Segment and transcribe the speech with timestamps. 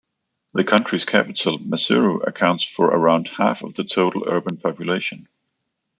[0.55, 5.27] The country's capital, Maseru, accounts for around half of the total urban population.